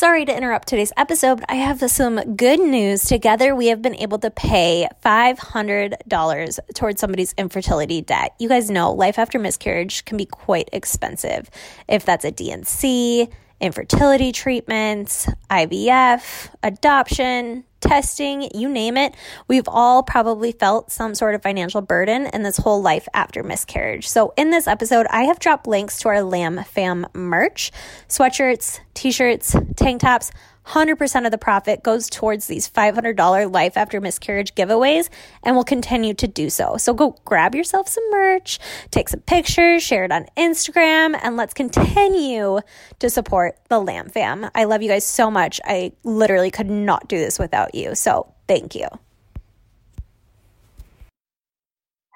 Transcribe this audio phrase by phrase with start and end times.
[0.00, 3.02] Sorry to interrupt today's episode, but I have some good news.
[3.02, 8.34] Together, we have been able to pay $500 towards somebody's infertility debt.
[8.38, 11.50] You guys know life after miscarriage can be quite expensive.
[11.86, 13.28] If that's a D&C,
[13.60, 19.14] infertility treatments, IVF, adoption, testing, you name it.
[19.48, 24.08] We've all probably felt some sort of financial burden in this whole life after miscarriage.
[24.08, 27.72] So, in this episode, I have dropped links to our LAM Fam merch
[28.08, 30.30] sweatshirts, t shirts, tank tops
[30.66, 35.08] 100% of the profit goes towards these $500 life after miscarriage giveaways
[35.42, 36.76] and will continue to do so.
[36.76, 38.58] So go grab yourself some merch,
[38.90, 42.60] take some pictures, share it on Instagram, and let's continue
[42.98, 44.48] to support the LAM fam.
[44.54, 45.60] I love you guys so much.
[45.64, 47.94] I literally could not do this without you.
[47.94, 48.86] So thank you.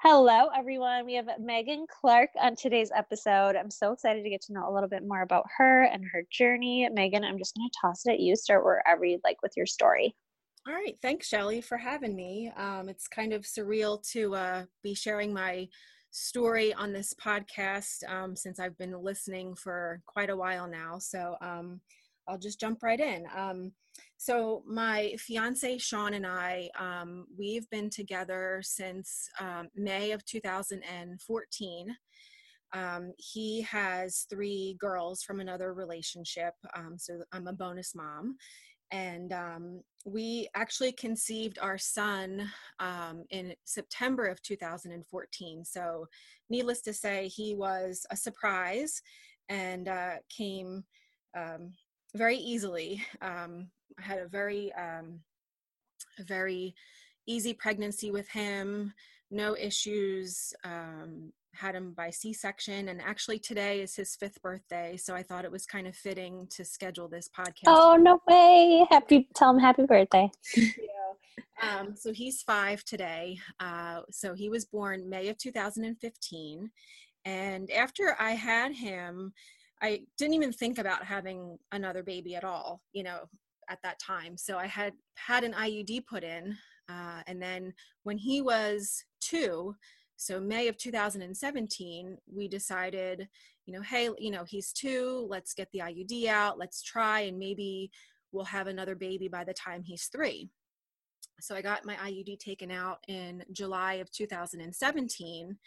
[0.07, 1.03] Hello, everyone.
[1.07, 3.55] We have Meghan Clark on today's episode.
[3.55, 6.21] I'm so excited to get to know a little bit more about her and her
[6.31, 6.87] journey.
[6.95, 8.35] Meghan, I'm just going to toss it at you.
[8.35, 10.15] Start wherever you'd like with your story.
[10.67, 10.95] All right.
[11.01, 12.51] Thanks, Shelly, for having me.
[12.55, 15.67] Um, it's kind of surreal to uh, be sharing my
[16.11, 20.99] story on this podcast um, since I've been listening for quite a while now.
[20.99, 21.81] So um,
[22.27, 23.25] I'll just jump right in.
[23.35, 23.71] Um,
[24.17, 31.95] so my fiance Sean and I, um, we've been together since um, May of 2014.
[32.73, 38.37] Um, he has three girls from another relationship, um, so I'm a bonus mom.
[38.91, 42.49] And um, we actually conceived our son
[42.79, 45.65] um, in September of 2014.
[45.65, 46.05] So,
[46.49, 49.01] needless to say, he was a surprise
[49.49, 50.83] and uh, came
[52.15, 53.03] very easily.
[53.21, 53.67] Um,
[53.99, 55.19] I had a very, um,
[56.19, 56.75] a very
[57.27, 58.93] easy pregnancy with him,
[59.31, 60.53] no issues.
[60.63, 65.45] Um, had him by C-section, and actually today is his fifth birthday, so I thought
[65.45, 67.67] it was kind of fitting to schedule this podcast.
[67.67, 68.85] Oh no way!
[68.91, 70.29] Happy, tell him happy birthday.
[71.61, 73.39] Um, so he's five today.
[73.61, 76.69] Uh, so he was born May of 2015,
[77.23, 79.31] and after I had him,
[79.85, 83.19] I didn't even think about having another baby at all, you know,
[83.69, 84.35] at that time.
[84.35, 86.57] So I had had an IUD put in.
[86.89, 89.75] Uh, and then when he was two,
[90.17, 93.27] so May of 2017, we decided,
[93.67, 97.37] you know, hey, you know, he's two, let's get the IUD out, let's try, and
[97.37, 97.91] maybe
[98.31, 100.49] we'll have another baby by the time he's three.
[101.41, 105.57] So I got my IUD taken out in July of 2017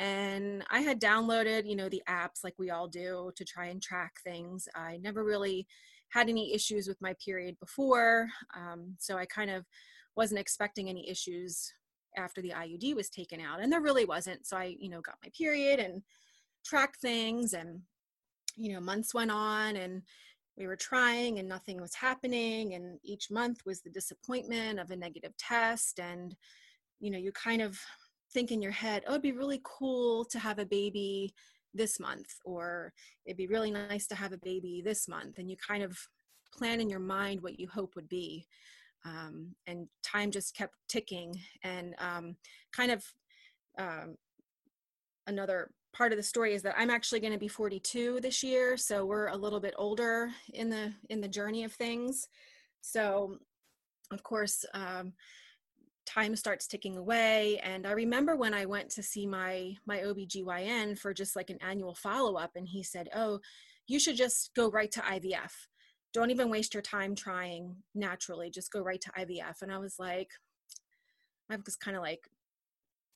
[0.00, 3.82] and i had downloaded you know the apps like we all do to try and
[3.82, 4.66] track things.
[4.74, 5.66] I never really
[6.08, 9.64] had any issues with my period before um, so i kind of
[10.16, 11.72] wasn't expecting any issues
[12.16, 14.46] after the iud was taken out and there really wasn't.
[14.46, 16.02] So i you know got my period and
[16.64, 17.80] tracked things and
[18.56, 20.02] you know months went on and
[20.56, 24.96] we were trying and nothing was happening and each month was the disappointment of a
[24.96, 26.34] negative test and
[26.98, 27.78] you know you kind of
[28.32, 31.34] think in your head, oh, it'd be really cool to have a baby
[31.74, 32.92] this month, or
[33.26, 35.38] it'd be really nice to have a baby this month.
[35.38, 35.98] And you kind of
[36.52, 38.46] plan in your mind what you hope would be.
[39.04, 41.34] Um, and time just kept ticking.
[41.62, 42.36] And um,
[42.72, 43.04] kind of
[43.78, 44.16] um,
[45.26, 48.76] another part of the story is that I'm actually going to be 42 this year,
[48.76, 52.28] so we're a little bit older in the in the journey of things.
[52.80, 53.36] So,
[54.10, 55.12] of course, um,
[56.10, 60.98] time starts ticking away and i remember when i went to see my my obgyn
[60.98, 63.38] for just like an annual follow-up and he said oh
[63.86, 65.52] you should just go right to ivf
[66.12, 69.96] don't even waste your time trying naturally just go right to ivf and i was
[69.98, 70.30] like
[71.48, 72.28] i was kind of like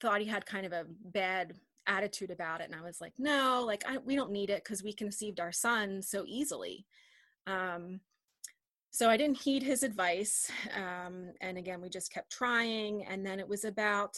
[0.01, 1.53] thought he had kind of a bad
[1.87, 4.83] attitude about it and i was like no like I, we don't need it because
[4.83, 6.85] we conceived our son so easily.
[7.47, 7.99] Um,
[8.95, 10.49] so I didn't heed his advice.
[10.73, 13.03] Um, and again, we just kept trying.
[13.05, 14.15] And then it was about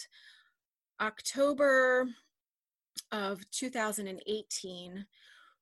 [1.02, 2.06] October
[3.12, 5.04] of 2018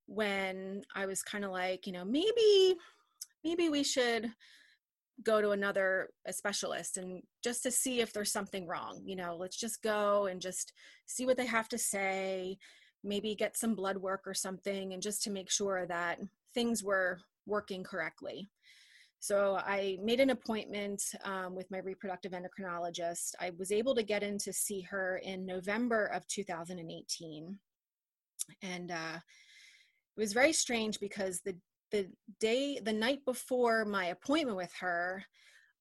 [0.08, 2.76] when I was kind of like, you know, maybe,
[3.46, 4.30] maybe we should
[5.24, 9.34] go to another a specialist and just to see if there's something wrong you know
[9.40, 10.74] let's just go and just
[11.06, 12.58] see what they have to say
[13.02, 16.20] maybe get some blood work or something and just to make sure that
[16.54, 18.50] things were working correctly.
[19.20, 23.34] So I made an appointment um, with my reproductive endocrinologist.
[23.40, 27.58] I was able to get in to see her in November of 2018.
[28.62, 29.18] And uh,
[30.16, 31.56] it was very strange because the
[31.92, 32.08] the
[32.40, 35.24] day the night before my appointment with her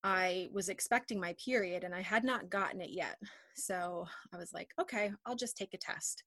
[0.03, 3.17] i was expecting my period and i had not gotten it yet
[3.57, 6.23] so i was like okay i'll just take a test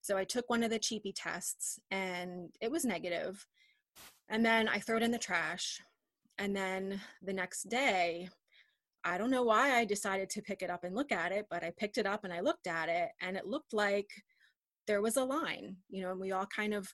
[0.00, 3.46] so i took one of the cheapy tests and it was negative
[4.28, 5.80] and then i threw it in the trash
[6.38, 8.28] and then the next day
[9.04, 11.62] i don't know why i decided to pick it up and look at it but
[11.64, 14.08] i picked it up and i looked at it and it looked like
[14.86, 16.92] there was a line you know and we all kind of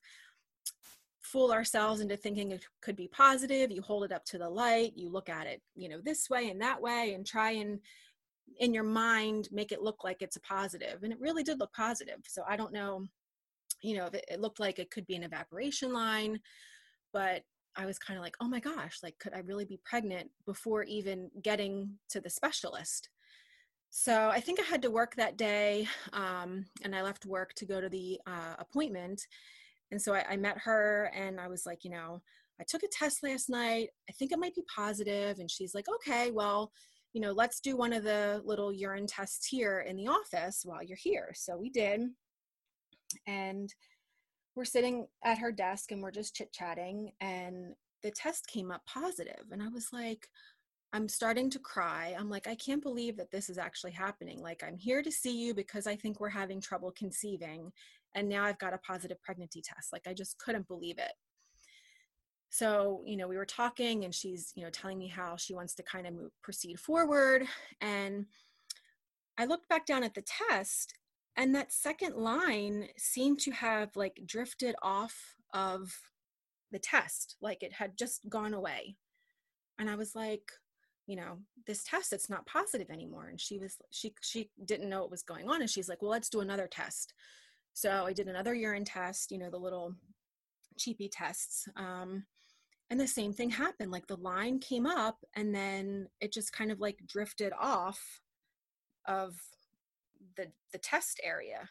[1.21, 4.93] fool ourselves into thinking it could be positive you hold it up to the light
[4.97, 7.79] you look at it you know this way and that way and try and
[8.59, 11.03] in your mind make it look like it's a positive.
[11.03, 13.07] and it really did look positive so i don't know
[13.83, 16.39] you know if it, it looked like it could be an evaporation line
[17.13, 17.43] but
[17.77, 20.83] i was kind of like oh my gosh like could i really be pregnant before
[20.85, 23.09] even getting to the specialist
[23.91, 27.67] so i think i had to work that day um, and i left work to
[27.67, 29.27] go to the uh, appointment
[29.93, 32.23] and so I, I met her and I was like, you know,
[32.59, 33.91] I took a test last night.
[34.09, 35.39] I think it might be positive.
[35.39, 36.73] And she's like, okay, well,
[37.13, 40.83] you know, let's do one of the little urine tests here in the office while
[40.83, 41.33] you're here.
[41.35, 42.01] So we did.
[43.27, 43.73] And
[44.55, 47.13] we're sitting at her desk and we're just chit chatting.
[47.21, 49.45] And the test came up positive.
[49.51, 50.29] And I was like,
[50.93, 52.15] I'm starting to cry.
[52.19, 54.43] I'm like, I can't believe that this is actually happening.
[54.43, 57.73] Like, I'm here to see you because I think we're having trouble conceiving
[58.15, 59.93] and now I've got a positive pregnancy test.
[59.93, 61.13] Like I just couldn't believe it.
[62.51, 65.75] So, you know, we were talking and she's, you know, telling me how she wants
[65.77, 67.47] to kind of move, proceed forward.
[67.81, 68.27] And
[69.39, 70.95] I looked back down at the test
[71.37, 75.93] and that second line seemed to have like drifted off of
[76.71, 78.97] the test, like it had just gone away.
[79.79, 80.43] And I was like,
[81.07, 83.29] you know, this test, it's not positive anymore.
[83.29, 85.61] And she was, she, she didn't know what was going on.
[85.61, 87.15] And she's like, well, let's do another test.
[87.75, 89.95] So I did another urine test, you know, the little
[90.79, 91.67] cheapy tests.
[91.77, 92.25] Um,
[92.91, 93.91] and the same thing happened.
[93.91, 98.21] Like the line came up and then it just kind of like drifted off
[99.07, 99.35] of
[100.37, 101.69] the the test area.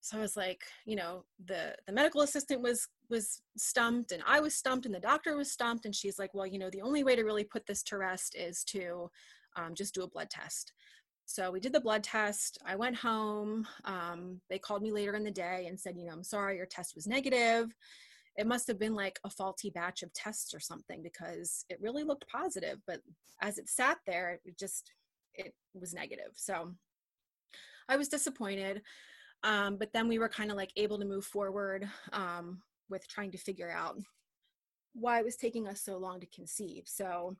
[0.00, 4.40] So I was like, you know, the the medical assistant was was stumped and I
[4.40, 7.04] was stumped and the doctor was stumped and she's like, well, you know, the only
[7.04, 9.10] way to really put this to rest is to
[9.56, 10.72] um, just do a blood test.
[11.24, 12.58] So we did the blood test.
[12.66, 13.66] I went home.
[13.84, 16.66] Um, they called me later in the day and said, you know, I'm sorry, your
[16.66, 17.72] test was negative.
[18.36, 22.02] It must have been like a faulty batch of tests or something because it really
[22.02, 22.78] looked positive.
[22.86, 23.00] But
[23.40, 24.92] as it sat there, it just,
[25.34, 26.32] it was negative.
[26.34, 26.74] So
[27.88, 28.82] I was disappointed.
[29.44, 33.32] Um, but then we were kind of like able to move forward um, with trying
[33.32, 33.98] to figure out
[34.94, 36.84] why it was taking us so long to conceive.
[36.86, 37.36] So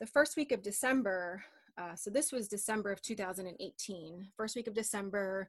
[0.00, 1.44] the first week of December,
[1.78, 4.28] uh, so this was December of 2018.
[4.36, 5.48] First week of December,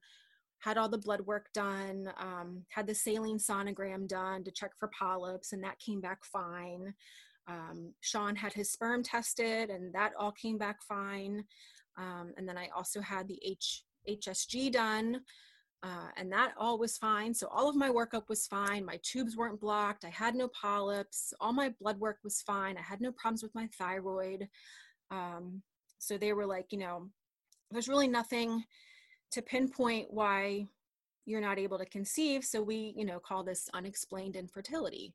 [0.60, 4.92] had all the blood work done, um, had the saline sonogram done to check for
[4.98, 6.94] polyps, and that came back fine.
[7.48, 11.44] Um, Sean had his sperm tested, and that all came back fine.
[11.98, 15.22] Um, and then I also had the H- HSG done,
[15.84, 17.34] uh, and that all was fine.
[17.34, 18.86] So all of my workup was fine.
[18.86, 20.06] My tubes weren't blocked.
[20.06, 21.34] I had no polyps.
[21.40, 22.78] All my blood work was fine.
[22.78, 24.48] I had no problems with my thyroid.
[25.10, 25.62] Um,
[25.98, 27.10] so they were like, you know,
[27.72, 28.64] there's really nothing
[29.32, 30.68] to pinpoint why
[31.26, 32.44] you're not able to conceive.
[32.44, 35.14] So we, you know, call this unexplained infertility.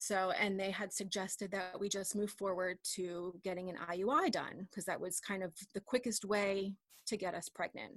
[0.00, 4.66] So, and they had suggested that we just move forward to getting an IUI done
[4.68, 6.72] because that was kind of the quickest way
[7.06, 7.92] to get us pregnant.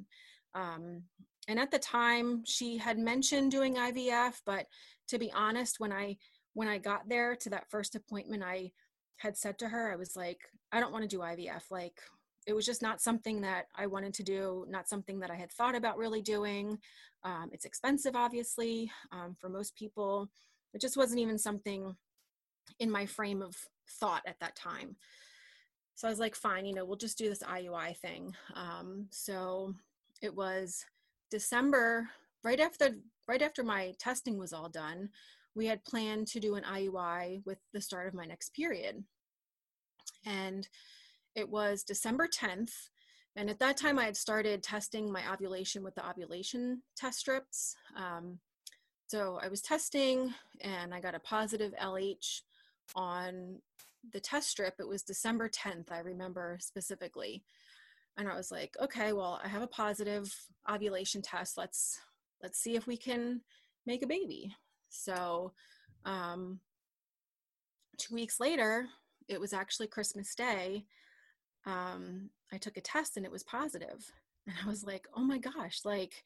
[0.53, 1.03] Um,
[1.48, 4.67] and at the time, she had mentioned doing IVF, but
[5.07, 6.17] to be honest, when I
[6.53, 8.72] when I got there to that first appointment, I
[9.17, 10.41] had said to her, I was like,
[10.72, 11.72] I don't want to do IVF.
[11.72, 12.00] Like,
[12.45, 15.51] it was just not something that I wanted to do, not something that I had
[15.51, 16.77] thought about really doing.
[17.24, 20.29] Um, it's expensive, obviously, um, for most people.
[20.74, 21.96] It just wasn't even something
[22.80, 23.56] in my frame of
[24.00, 24.96] thought at that time.
[25.96, 28.36] So I was like, fine, you know, we'll just do this IUI thing.
[28.56, 29.75] Um, so
[30.22, 30.84] it was
[31.30, 32.10] December,
[32.44, 32.96] right after
[33.27, 35.10] right after my testing was all done
[35.56, 39.03] we had planned to do an IUI with the start of my next period.
[40.25, 40.68] And
[41.36, 42.72] it was December 10th.
[43.36, 47.75] And at that time, I had started testing my ovulation with the ovulation test strips.
[47.98, 48.39] Um,
[49.13, 52.41] so I was testing and I got a positive LH
[52.96, 53.60] on
[54.12, 54.74] the test strip.
[54.79, 57.43] It was December 10th, I remember specifically.
[58.17, 60.36] And I was like, okay, well, I have a positive
[60.67, 61.60] ovulation test.
[61.60, 62.00] Let's
[62.41, 63.41] let's see if we can
[63.86, 64.55] make a baby.
[64.89, 65.53] So
[66.05, 66.60] Um,
[68.00, 68.88] two weeks later,
[69.27, 70.86] it was actually Christmas Day.
[71.67, 74.12] Um, I took a test and it was positive,
[74.48, 76.24] and I was like, "Oh my gosh!" Like,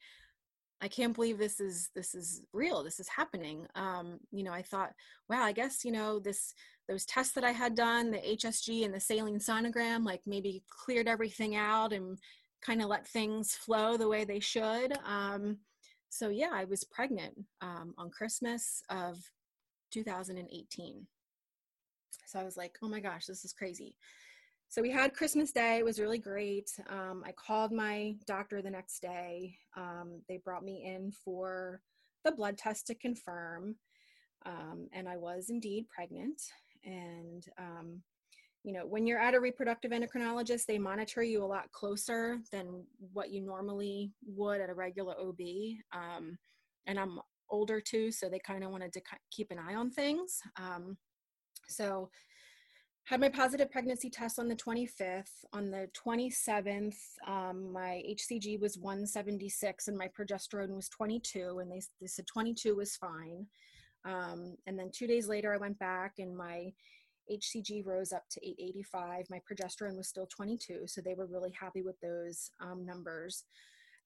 [0.80, 2.84] I can't believe this is this is real.
[2.84, 3.66] This is happening.
[3.74, 4.92] Um, you know, I thought,
[5.28, 6.54] wow, I guess you know this
[6.88, 11.08] those tests that I had done, the HSG and the saline sonogram, like maybe cleared
[11.08, 12.18] everything out and
[12.62, 14.96] kind of let things flow the way they should.
[15.04, 15.58] Um,
[16.08, 19.18] so yeah, I was pregnant um, on Christmas of
[19.92, 21.06] 2018.
[22.26, 23.94] So I was like, oh my gosh, this is crazy.
[24.70, 25.78] So we had Christmas Day.
[25.78, 26.70] It was really great.
[26.90, 29.56] Um, I called my doctor the next day.
[29.78, 31.80] Um, they brought me in for
[32.22, 33.76] the blood test to confirm.
[34.44, 36.42] Um, and I was indeed pregnant.
[36.84, 38.02] And, um,
[38.62, 42.84] you know, when you're at a reproductive endocrinologist, they monitor you a lot closer than
[43.14, 45.40] what you normally would at a regular OB.
[45.94, 46.36] Um,
[46.86, 50.42] and I'm older too, so they kind of wanted to keep an eye on things.
[50.58, 50.98] Um,
[51.68, 52.10] so
[53.08, 55.44] had my positive pregnancy test on the 25th.
[55.54, 56.96] On the 27th,
[57.26, 62.76] um, my HCG was 176 and my progesterone was 22, and they, they said 22
[62.76, 63.46] was fine.
[64.04, 66.70] Um, and then two days later, I went back and my
[67.32, 69.24] HCG rose up to 885.
[69.30, 73.44] My progesterone was still 22, so they were really happy with those um, numbers.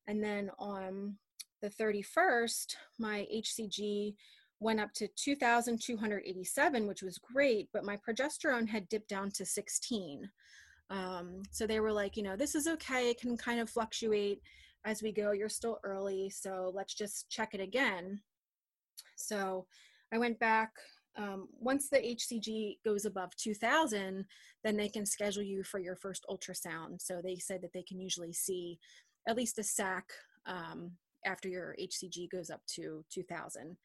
[0.06, 1.16] And then on
[1.60, 4.14] the 31st, my HCG
[4.62, 10.30] went up to 2,287, which was great, but my progesterone had dipped down to 16.
[10.90, 13.10] Um, so they were like, you know, this is okay.
[13.10, 14.40] It can kind of fluctuate
[14.84, 15.32] as we go.
[15.32, 18.20] You're still early, so let's just check it again.
[19.16, 19.66] So
[20.12, 20.72] I went back.
[21.16, 24.24] Um, once the HCG goes above 2000,
[24.64, 27.00] then they can schedule you for your first ultrasound.
[27.00, 28.78] So they said that they can usually see
[29.28, 30.04] at least a sac
[30.46, 30.92] um,
[31.24, 33.76] after your HCG goes up to 2000.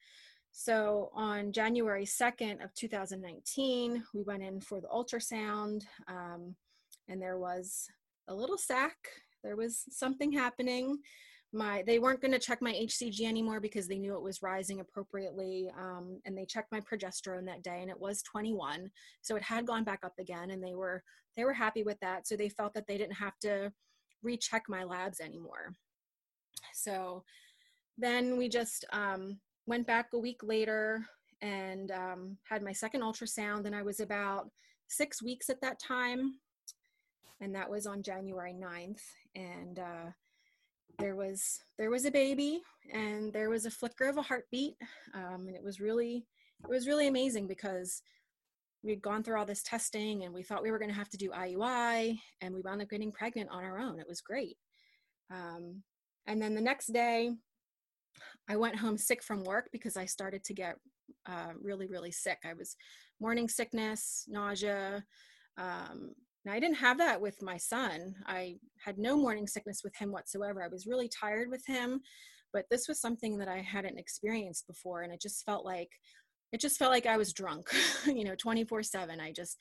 [0.52, 6.54] So on January 2nd of 2019, we went in for the ultrasound, um,
[7.08, 7.86] and there was
[8.28, 8.96] a little sac.
[9.44, 10.98] There was something happening.
[11.52, 14.80] My they weren't going to check my HCG anymore because they knew it was rising
[14.80, 18.90] appropriately, um, and they checked my progesterone that day, and it was 21.
[19.22, 21.02] So it had gone back up again, and they were
[21.36, 22.26] they were happy with that.
[22.26, 23.72] So they felt that they didn't have to
[24.22, 25.72] recheck my labs anymore.
[26.74, 27.24] So
[27.96, 29.38] then we just um,
[29.68, 31.04] went back a week later
[31.40, 34.50] and um, had my second ultrasound and i was about
[34.88, 36.34] six weeks at that time.
[37.40, 39.02] And that was on january 9th
[39.36, 40.10] and uh,
[40.98, 42.60] there was there was a baby
[42.92, 44.74] and there was a flicker of a heartbeat.
[45.14, 46.26] Um, and it was really
[46.64, 48.02] it was really amazing because
[48.82, 51.08] we had gone through all this testing and we thought we were going to have
[51.10, 54.00] to do iui and we wound up getting pregnant on our own.
[54.00, 54.56] It was great.
[55.30, 55.82] Um,
[56.26, 57.30] and then the next day
[58.48, 60.76] I went home sick from work because I started to get
[61.26, 62.38] uh, really, really sick.
[62.44, 62.76] I was
[63.20, 65.04] morning sickness, nausea.
[65.58, 66.14] Um,
[66.44, 68.14] and I didn't have that with my son.
[68.26, 70.62] I had no morning sickness with him whatsoever.
[70.62, 72.00] I was really tired with him,
[72.52, 75.02] but this was something that I hadn't experienced before.
[75.02, 75.90] And it just felt like,
[76.52, 77.68] it just felt like I was drunk,
[78.06, 79.20] you know, 24 seven.
[79.20, 79.58] I just,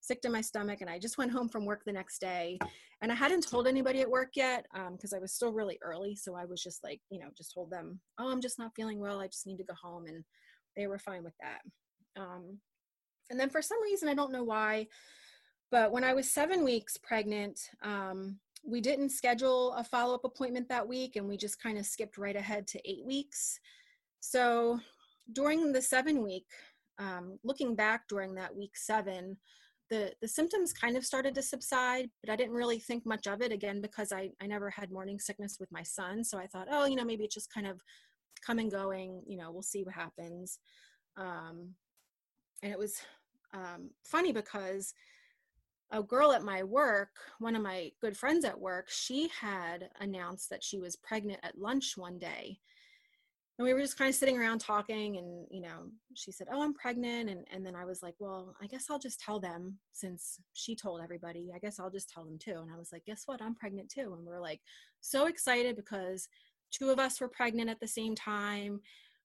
[0.00, 2.58] sick to my stomach and I just went home from work the next day
[3.02, 6.16] and I hadn't told anybody at work yet because um, I was still really early
[6.16, 8.98] so I was just like you know just told them oh I'm just not feeling
[8.98, 10.24] well I just need to go home and
[10.76, 12.20] they were fine with that.
[12.20, 12.58] Um,
[13.30, 14.86] and then for some reason I don't know why
[15.70, 20.86] but when I was seven weeks pregnant um, we didn't schedule a follow-up appointment that
[20.86, 23.58] week and we just kind of skipped right ahead to eight weeks.
[24.20, 24.80] So
[25.32, 26.46] during the seven week
[26.98, 29.36] um, looking back during that week seven
[29.90, 33.42] the the symptoms kind of started to subside but i didn't really think much of
[33.42, 36.24] it again because i i never had morning sickness with my son.
[36.24, 37.80] So i thought oh you know maybe it's just kind of
[38.44, 40.58] come and going you know we'll see what happens.
[41.16, 41.74] Um,
[42.62, 42.96] and it was
[43.52, 44.94] um, funny because
[45.90, 50.48] a girl at my work one of my good friends at work she had announced
[50.50, 52.58] that she was pregnant at lunch one day
[53.60, 56.62] and we were just kind of sitting around talking and you know she said oh
[56.62, 57.28] i'm pregnant.
[57.28, 60.74] And, and then i was like well i guess i'll just tell them since she
[60.74, 61.50] told everybody.
[61.54, 62.56] I guess i'll just tell them too.
[62.56, 63.42] And i was like guess what?
[63.42, 64.14] I'm pregnant too.
[64.16, 64.62] And we are like
[65.02, 66.26] so excited because
[66.70, 68.80] two of us were pregnant at the same time.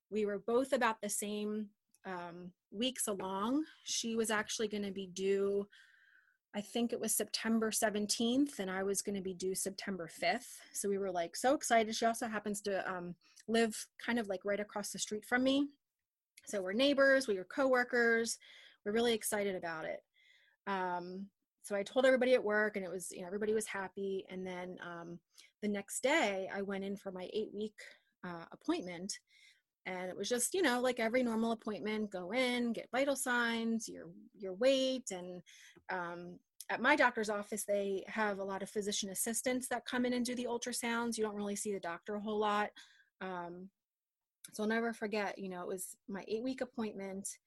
[0.09, 1.67] We were both about the same
[2.05, 3.63] um, weeks along.
[3.85, 5.65] She was actually going to be due
[6.57, 10.55] I think it was September 17th, and I was going to be due September 5th.
[10.71, 11.93] So we were like so excited.
[11.93, 13.13] She also happens to um,
[13.47, 15.67] live kind of like right across the street from me.
[16.47, 18.37] So we're neighbors, we were coworkers.
[18.85, 20.01] We're really excited about it.
[20.67, 21.27] Um,
[21.63, 24.25] so I told everybody at work, and it was, you know, everybody was happy.
[24.29, 25.19] And then um,
[25.63, 27.73] the next day, I went in for my eight week
[28.23, 29.11] uh, appointment.
[29.85, 33.87] and it was just you know like every normal appointment go in get vital signs
[33.87, 34.05] your
[34.37, 35.41] your weight and
[35.91, 40.13] um, at my doctor's office they have a lot of physician assistants that come in
[40.13, 42.69] and do the ultrasounds you don't really see the doctor a whole lot
[43.21, 43.69] um,
[44.53, 47.37] so i'll never forget you know it was my eight week appointment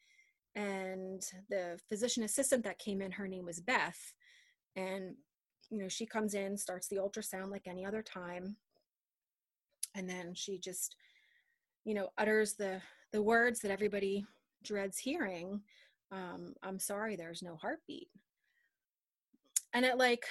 [0.58, 4.12] and the physician assistant that came in her name was beth.
[4.76, 5.14] And
[5.70, 8.56] you know she comes in starts the ultrasound like any other time.
[9.94, 10.96] And then she just
[11.84, 12.80] you know utters the
[13.12, 14.26] the words that everybody
[14.62, 15.62] dreads hearing
[16.10, 18.08] um, i'm sorry there's no heartbeat.
[19.72, 20.24] And it like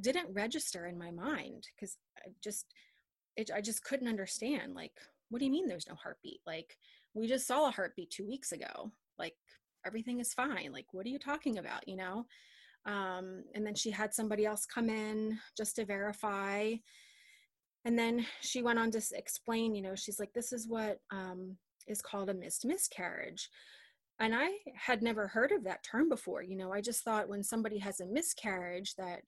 [0.00, 2.66] didn't register in my mind because i just
[3.36, 4.92] it, i just couldn't understand like
[5.30, 6.40] what do you mean there's no heartbeat?
[6.46, 6.76] Like
[7.14, 8.92] we just saw a heartbeat two weeks ago.
[9.18, 9.34] Like
[9.86, 10.70] everything is fine.
[10.72, 12.26] Like what are you talking about you know?
[12.86, 16.74] Um, and then she had somebody else come in just to verify.
[17.84, 21.56] And then she went on to explain you know she's like this is what um,
[21.86, 23.48] is called a missed miscarriage.
[24.18, 26.72] And i had never heard of that term before you know?
[26.72, 29.22] I just thought when somebody has a miscarriage that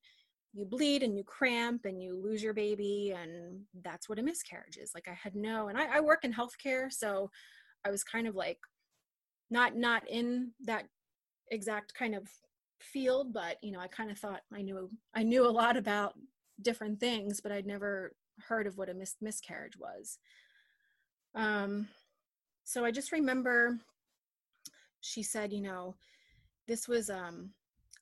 [0.54, 4.76] you bleed and you cramp and you lose your baby and that's what a miscarriage
[4.76, 7.30] is like i had no and i, I work in healthcare so
[7.84, 8.58] i was kind of like
[9.50, 10.84] not not in that
[11.50, 12.28] exact kind of
[12.80, 16.14] field but you know i kind of thought i knew i knew a lot about
[16.60, 20.18] different things but i'd never heard of what a mis- miscarriage was.
[21.34, 21.88] Um,
[22.64, 23.78] so I just remember
[25.00, 25.96] she said, you know,
[26.68, 27.50] this was um,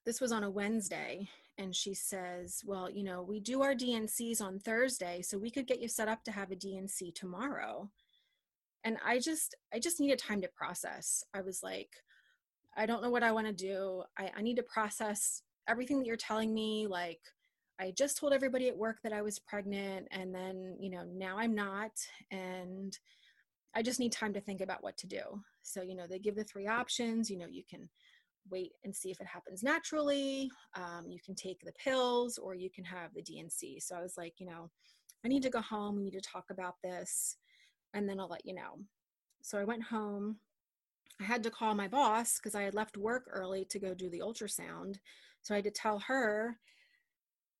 [0.04, 1.28] this was on a Wednesday,
[1.61, 5.67] and she says, well, you know, we do our D&Cs on Thursday, so we could
[5.67, 7.90] get you set up to have a D&C tomorrow.
[8.83, 11.23] And I just I just needed time to process.
[11.35, 11.90] I was like,
[12.75, 14.02] I don't know what I want to do.
[14.19, 17.21] I, I need to process everything that you're telling me, like
[17.79, 21.37] I just told everybody at work that I was pregnant and then, you know, now
[21.37, 21.93] I'm not
[22.31, 22.97] and
[23.75, 25.21] I just need time to think about what to do.
[25.62, 27.90] So, you know, they give the three options, you know, you can
[28.50, 32.71] wait and see if it happens naturally, um, you can take the pills or you
[32.71, 33.80] can have the D&C.
[33.80, 34.71] So I was like, you know,
[35.25, 37.36] I need to go home, we need to talk about this
[37.95, 38.78] and then I'll let you know.
[39.43, 40.36] So I went home.
[41.21, 44.08] I had to call my boss because I had left work early to go do
[44.08, 44.97] the ultrasound.
[45.43, 46.58] So I had to tell her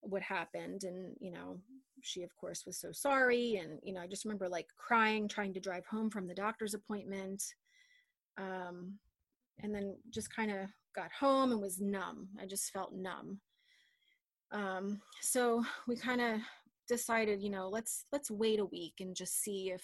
[0.03, 1.59] what happened and you know
[2.03, 5.53] she of course was so sorry and you know i just remember like crying trying
[5.53, 7.43] to drive home from the doctor's appointment
[8.39, 8.95] um,
[9.63, 13.41] and then just kind of got home and was numb i just felt numb
[14.53, 16.41] um, so we kind of
[16.89, 19.83] decided you know let's let's wait a week and just see if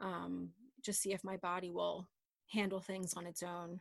[0.00, 0.50] um,
[0.84, 2.08] just see if my body will
[2.52, 3.80] handle things on its own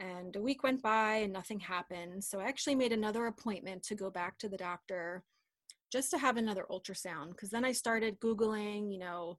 [0.00, 2.24] and a week went by and nothing happened.
[2.24, 5.22] So I actually made another appointment to go back to the doctor
[5.92, 7.30] just to have another ultrasound.
[7.30, 9.38] Because then I started Googling, you know,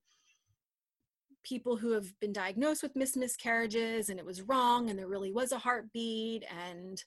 [1.43, 5.31] people who have been diagnosed with missed miscarriages and it was wrong and there really
[5.31, 7.03] was a heartbeat and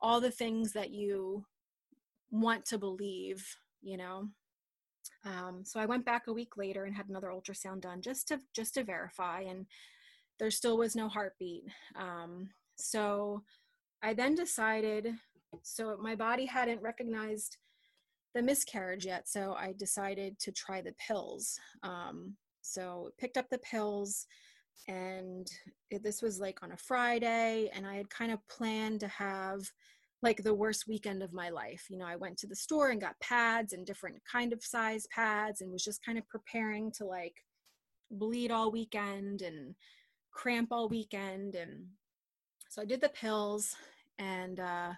[0.00, 1.44] all the things that you
[2.30, 3.44] want to believe,
[3.82, 4.28] you know.
[5.24, 8.40] Um, so I went back a week later and had another ultrasound done just to
[8.54, 9.66] just to verify, and
[10.38, 11.64] there still was no heartbeat.
[11.96, 13.42] Um, so
[14.02, 15.12] I then decided,
[15.62, 17.58] so my body hadn't recognized
[18.34, 21.58] the miscarriage yet, so I decided to try the pills.
[21.82, 24.26] Um, so picked up the pills,
[24.88, 25.46] and
[25.90, 29.60] it, this was like on a Friday, and I had kind of planned to have
[30.22, 31.86] like the worst weekend of my life.
[31.88, 35.06] You know, I went to the store and got pads and different kind of size
[35.14, 37.34] pads, and was just kind of preparing to like
[38.10, 39.74] bleed all weekend and
[40.32, 41.86] cramp all weekend and
[42.70, 43.74] so I did the pills
[44.18, 44.92] and uh,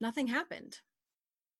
[0.00, 0.78] nothing happened.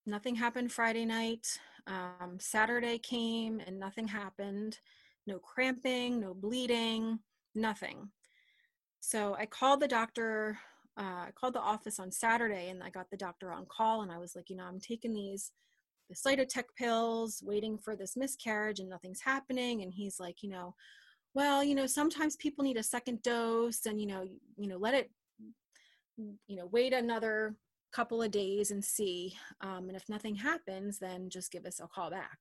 [0.07, 1.47] Nothing happened Friday night.
[1.87, 4.79] Um, Saturday came and nothing happened.
[5.27, 7.21] No cramping, no bleeding,
[7.55, 8.11] nothing.
[9.01, 10.59] So I called the doctor.
[10.99, 14.12] Uh, I called the office on Saturday and I got the doctor on call and
[14.12, 15.53] I was like, you know, I'm taking these
[16.11, 19.83] the Cytotec pills, waiting for this miscarriage and nothing's happening.
[19.83, 20.75] And he's like, you know,
[21.35, 24.23] well you know sometimes people need a second dose and you know
[24.57, 25.11] you know let it
[26.17, 27.55] you know wait another
[27.92, 31.87] couple of days and see um, and if nothing happens then just give us a
[31.87, 32.38] call back.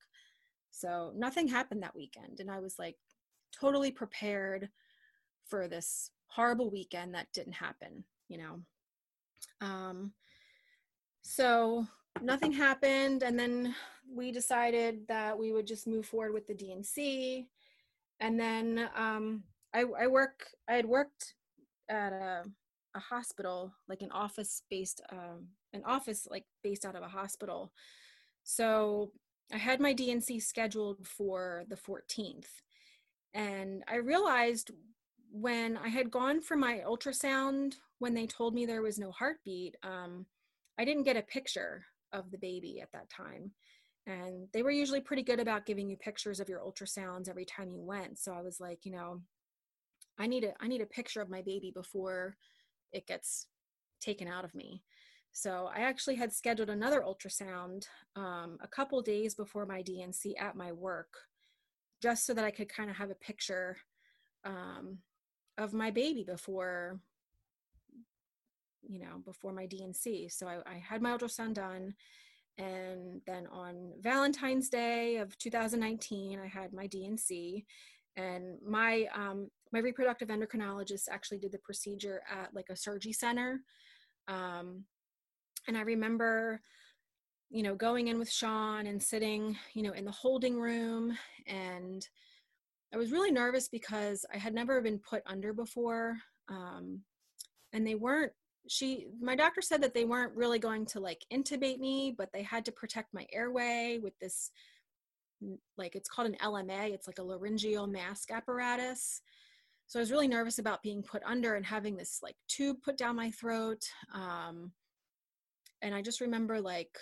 [0.71, 2.95] So nothing happened that weekend and i was like
[3.59, 4.69] totally prepared
[5.45, 8.61] for this horrible weekend that didn't happen you know?
[9.59, 10.13] Um,
[11.21, 11.85] so
[12.21, 13.75] nothing happened and then
[14.11, 17.47] we decided that we would just move forward with the D&C
[18.19, 21.35] and then um, I, I work i had worked
[21.89, 22.43] at a,
[22.95, 27.71] a hospital like an office based um, an office like based out of a hospital
[28.43, 29.11] so
[29.53, 32.61] i had my D&C scheduled for the 14th
[33.33, 34.71] And I realized
[35.31, 39.75] when I had gone for my ultrasound, when they told me there was no heartbeat,
[39.83, 40.25] um,
[40.79, 43.51] I didn't get a picture of the baby at that time.
[44.07, 47.71] And they were usually pretty good about giving you pictures of your ultrasounds every time
[47.71, 48.19] you went.
[48.19, 49.21] So I was like, you know,
[50.17, 52.35] I need a I need a picture of my baby before
[52.91, 53.47] it gets
[53.99, 54.83] taken out of me.
[55.33, 60.55] So I actually had scheduled another ultrasound um, a couple days before my D&C at
[60.55, 61.13] my work,
[62.01, 63.77] just so that I could kind of have a picture
[64.43, 64.97] um,
[65.57, 66.99] of my baby before,
[68.81, 70.27] you know, before my D&C.
[70.27, 71.93] So I, I had my ultrasound done.
[72.57, 77.65] And then on Valentine's Day of 2019, I had my D&C.
[78.17, 83.61] And my um, my reproductive endocrinologist actually did the procedure at like a surgery center.
[84.27, 84.83] Um,
[85.67, 86.61] and I remember,
[87.49, 91.17] you know, going in with Sean and sitting, you know, in the holding room.
[91.47, 92.07] And
[92.93, 96.17] I was really nervous because I had never been put under before.
[96.49, 97.01] Um,
[97.73, 98.33] and they weren't,
[98.67, 102.43] she, my doctor said that they weren't really going to like intubate me, but they
[102.43, 104.51] had to protect my airway with this,
[105.77, 106.91] like, it's called an LMA.
[106.91, 109.21] It's like a laryngeal mask apparatus.
[109.91, 112.95] So I was really nervous about being put under and having this like tube put
[112.95, 113.83] down my throat.
[114.13, 114.71] Um,
[115.81, 116.97] and I just remember like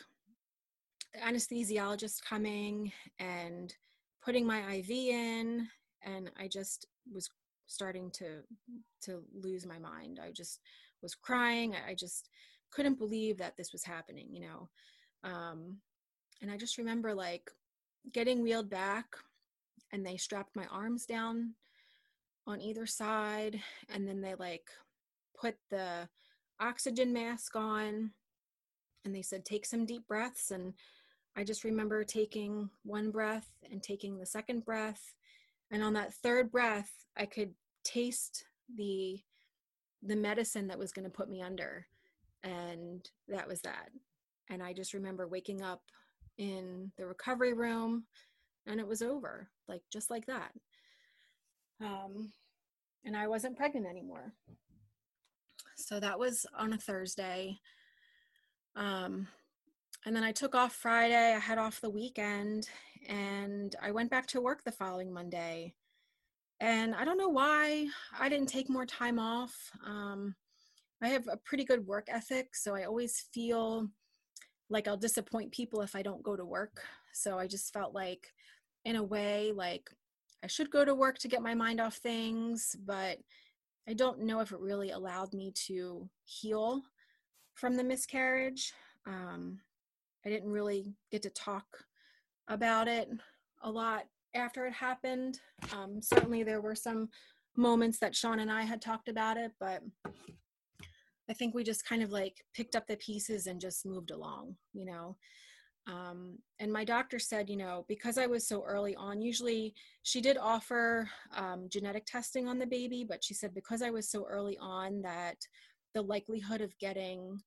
[1.14, 3.72] the anesthesiologist coming and
[4.26, 5.68] putting my IV in,
[6.02, 7.30] and I just was
[7.68, 8.42] starting to
[9.04, 10.20] to lose my mind.
[10.20, 10.60] I just
[11.04, 11.76] was crying.
[11.88, 12.28] I just
[12.72, 14.70] couldn't believe that this was happening, you know.
[15.24, 15.78] Um,
[16.42, 17.52] and I just remember like
[18.12, 19.06] getting wheeled back,
[19.94, 21.54] and they strapped my arms down
[22.50, 23.62] on either side,
[23.94, 24.68] and then they like
[25.40, 26.08] put the
[26.60, 28.12] oxygen mask on
[29.06, 30.74] and they said take some deep breaths and
[31.38, 35.14] i just remember taking one breath and taking the second breath
[35.72, 37.54] and on that third breath i could
[37.86, 38.44] taste
[38.76, 39.18] the
[40.04, 41.88] the medicine that was going to put me under
[42.44, 43.88] and that was that
[44.50, 45.82] and i just remember waking up
[46.38, 48.04] in the recovery room
[48.68, 50.52] and it was over like just like that.
[51.82, 52.34] Um
[53.06, 54.34] and i wasn't pregnant anymore
[55.76, 57.60] so that was on a thursday
[58.76, 59.28] um,
[60.06, 62.70] and then I took off Friday, I had off the weekend,
[63.08, 65.74] and I went back to work the following Monday.
[66.62, 69.54] And I don't know why I didn't take more time off.
[69.86, 70.36] Um,
[71.02, 73.88] I have a pretty good work ethic, so I always feel
[74.70, 76.82] like I'll disappoint people if I don't go to work.
[77.14, 78.32] So I just felt like,
[78.86, 79.90] in a way, like
[80.44, 83.18] I should go to work to get my mind off things, but
[83.88, 86.84] I don't know if it really allowed me to heal
[87.56, 88.72] from the miscarriage.
[89.06, 89.60] Um,
[90.26, 91.66] I didn't really get to talk
[92.48, 93.10] about it
[93.62, 95.40] a lot after it happened.
[95.74, 97.10] Um, certainly, there were some
[97.56, 99.82] moments that Sean and I had talked about it, but
[101.30, 104.56] I think we just kind of like picked up the pieces and just moved along,
[104.74, 105.16] you know.
[105.90, 109.74] Um, and my doctor said, you know, because I was so early on, usually
[110.04, 114.10] she did offer um, genetic testing on the baby, but she said because I was
[114.10, 115.38] so early on that
[115.94, 117.42] the likelihood of getting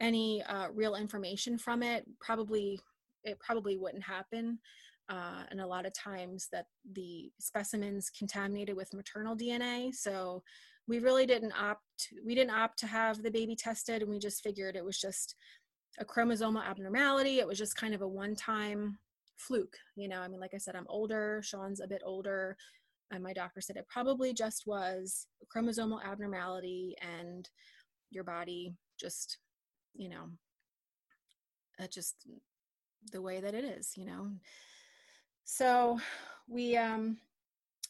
[0.00, 2.78] any uh, real information from it probably
[3.24, 4.58] it probably wouldn't happen
[5.08, 10.42] uh, and a lot of times that the specimens contaminated with maternal dna so
[10.86, 11.82] we really didn't opt
[12.24, 15.34] we didn't opt to have the baby tested and we just figured it was just
[15.98, 18.98] a chromosomal abnormality it was just kind of a one time
[19.36, 22.56] fluke you know i mean like i said i'm older sean's a bit older
[23.10, 27.48] and my doctor said it probably just was a chromosomal abnormality and
[28.10, 29.38] your body just
[29.96, 30.28] you know
[31.78, 32.16] that's just
[33.12, 34.30] the way that it is you know?
[35.44, 35.98] So
[36.48, 37.16] we um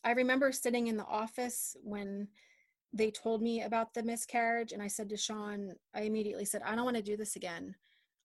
[0.05, 2.29] i remember sitting in the office when
[2.93, 6.75] they told me about the miscarriage and i said to sean i immediately said i
[6.75, 7.75] don't want to do this again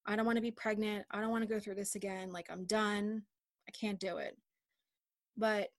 [0.05, 2.47] i don't want to be pregnant i don't want to go through this again like
[2.49, 3.21] i'm done
[3.67, 4.37] i can't do it
[5.37, 5.69] but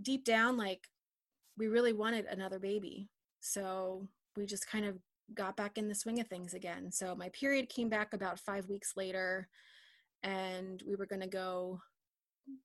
[0.00, 0.88] deep down like
[1.58, 3.08] we really wanted another baby
[3.40, 4.96] so we just kind of
[5.34, 6.90] got back in the swing of things again.
[6.90, 9.48] So my period came back about five weeks later,
[10.22, 11.80] and we were going to go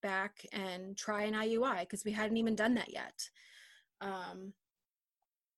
[0.01, 3.29] back and try an IUI because we hadn't even done that yet.
[4.01, 4.53] Um,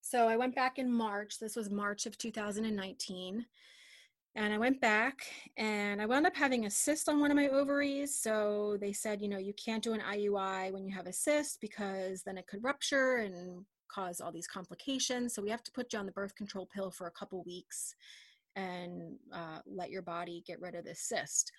[0.02, 1.40] so I went back in March.
[1.40, 3.46] This was March of 2019.
[4.40, 5.20] And I went back
[5.58, 8.18] and I wound up having a cyst on one of my ovaries.
[8.18, 11.60] So they said, you know, you can't do an IUI when you have a cyst
[11.60, 15.34] because then it could rupture and cause all these complications.
[15.34, 17.94] So we have to put you on the birth control pill for a couple weeks
[18.56, 21.52] and uh, let your body get rid of this cyst.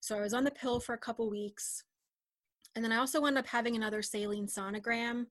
[0.00, 1.82] So I was on the pill for a couple weeks.
[2.76, 5.28] And then I also wound up having another saline sonogram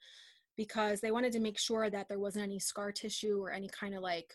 [0.58, 3.94] because they wanted to make sure that there wasn't any scar tissue or any kind
[3.94, 4.34] of like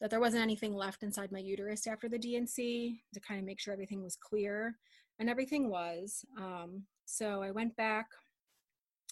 [0.00, 3.60] that there wasn't anything left inside my uterus after the D&C to kind of make
[3.60, 4.76] sure everything was clear
[5.18, 6.24] and everything was.
[6.36, 8.06] Um, so I went back,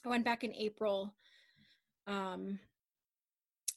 [0.05, 1.13] I went back in April
[2.07, 2.61] um,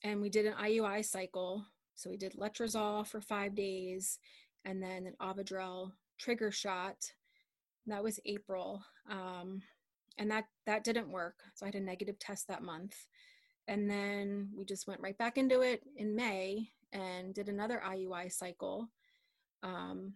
[0.03, 1.65] and we did an IUI cycle.
[1.95, 4.19] So we did letrozole for five days
[4.65, 7.11] and then an Ovidrel trigger shot.
[7.87, 8.83] That was April.
[9.09, 9.63] Um,
[10.19, 11.39] and that, that didn't work.
[11.55, 12.95] So I had a negative test that month.
[13.67, 18.31] And then we just went right back into it in May and did another IUI
[18.31, 18.89] cycle.
[19.63, 20.13] Um,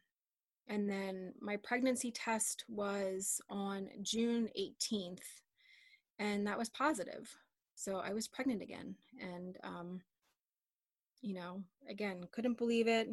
[0.68, 5.24] and then my pregnancy test was on June 18th,
[6.20, 7.30] and that was positive.
[7.76, 8.96] So I was pregnant again.
[9.20, 10.02] And, um,
[11.22, 13.10] you know, again, couldn't believe it.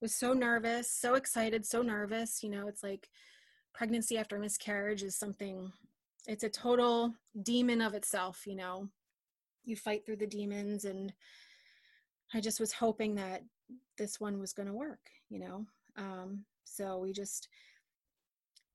[0.00, 2.42] Was so nervous, so excited, so nervous.
[2.42, 3.08] You know, it's like
[3.72, 5.72] pregnancy after miscarriage is something,
[6.26, 8.88] it's a total demon of itself, you know.
[9.64, 11.12] You fight through the demons and
[12.34, 13.42] I just was hoping that
[13.98, 15.66] this one was going to work, you know.
[15.96, 17.48] Um, so we just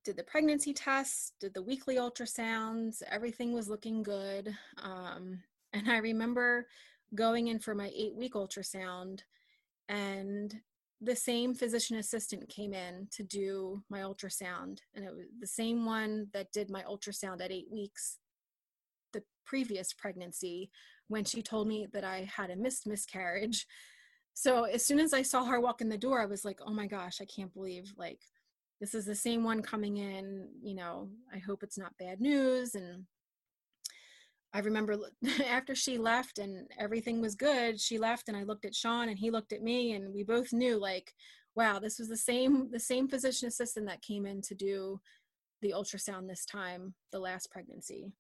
[0.05, 4.55] did the pregnancy test, did the weekly ultrasounds, everything was looking good.
[4.81, 5.39] Um,
[5.73, 6.67] and I remember
[7.15, 9.21] going in for my eight week ultrasound,
[9.89, 10.55] and
[11.01, 14.79] the same physician assistant came in to do my ultrasound.
[14.95, 18.17] And it was the same one that did my ultrasound at eight weeks
[19.13, 20.69] the previous pregnancy
[21.07, 23.65] when she told me that I had a missed miscarriage.
[24.33, 26.73] So as soon as I saw her walk in the door, I was like, oh
[26.73, 28.21] my gosh, I can't believe like
[28.79, 30.49] this is the same one coming in.
[30.61, 32.75] You know, I hope it's not bad news.
[32.75, 33.05] And
[34.53, 34.97] I remember
[35.47, 39.17] after she left and everything was good, she left and I looked at Sean and
[39.17, 41.13] he looked at me and we both knew like,
[41.55, 44.99] wow, this was the same the same physician assistant that came in to do
[45.61, 48.11] the ultrasound this time, the last pregnancy.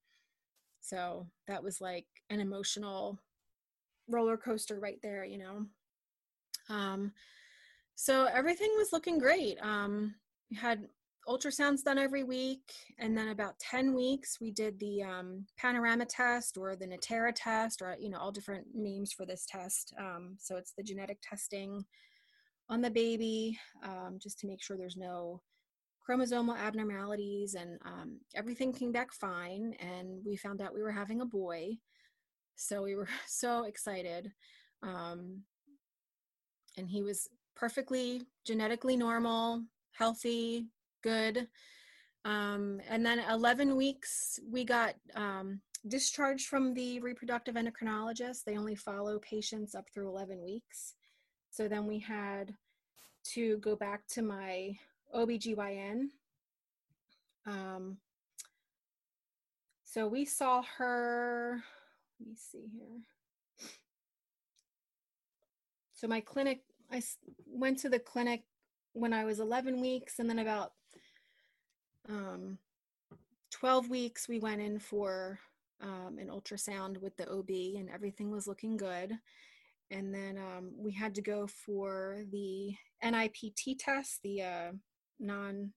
[0.81, 3.19] So that was like an emotional
[4.07, 5.65] roller coaster right there, you know.
[6.69, 7.11] Um,
[7.95, 9.57] so everything was looking great.
[9.61, 10.15] Um,
[10.49, 10.87] we had
[11.27, 16.57] ultrasounds done every week, and then about 10 weeks, we did the um, panorama test
[16.57, 19.93] or the Natera test, or you know, all different names for this test.
[19.99, 21.85] Um, so it's the genetic testing
[22.69, 25.41] on the baby, um, just to make sure there's no
[26.07, 31.21] chromosomal abnormalities and um, everything came back fine and we found out we were having
[31.21, 31.77] a boy.
[32.55, 34.31] So we were so excited
[34.83, 35.41] um,
[36.77, 40.67] and he was perfectly genetically normal healthy
[41.03, 41.47] good.
[42.23, 48.43] Um, and then 11 weeks we got um, discharged from the reproductive endocrinologist.
[48.45, 50.95] They only follow patients up through 11 weeks.
[51.49, 52.53] So then we had
[53.33, 54.73] to go back to my
[55.15, 56.07] OBGYN.
[57.45, 57.97] Um,
[59.83, 61.63] so we saw her,
[62.19, 63.01] let me see here.
[65.93, 67.01] So my clinic, I
[67.47, 68.43] went to the clinic
[68.93, 70.73] when I was 11 weeks and then about
[72.09, 72.57] um,
[73.51, 75.39] 12 weeks we went in for
[75.81, 79.17] um, an ultrasound with the OB and everything was looking good.
[79.89, 84.71] And then um, we had to go for the NIPT test, the uh,
[85.19, 85.73] non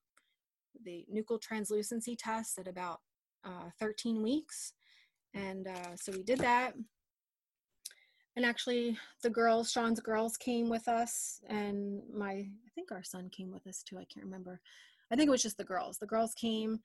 [0.85, 3.01] the nuchal translucency test at about
[3.45, 4.73] uh, 13 weeks.
[5.35, 6.75] And uh, so we did that.
[8.37, 13.29] And actually the girls sean's girls came with us and my i think our son
[13.29, 14.61] came with us too i can't remember.
[15.11, 15.99] I think it was just the girls.
[15.99, 16.79] The girls came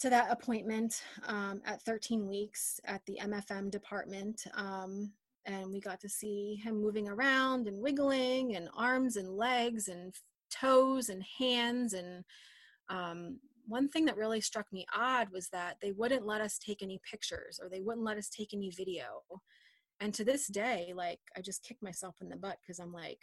[0.00, 5.12] to that appointment um, at 13 weeks at the mfm department um,
[5.46, 10.14] and we got to see him moving around and wiggling and arms and legs and
[10.50, 12.24] toes and hands and
[12.88, 16.82] um, one thing that really struck me odd was that they wouldn't let us take
[16.82, 19.22] any pictures or they wouldn't let us take any video.
[20.00, 23.18] And to this day like i just kick myself in the butt because i'm like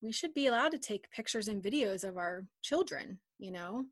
[0.00, 3.84] we should be allowed to take pictures and videos of our children you know?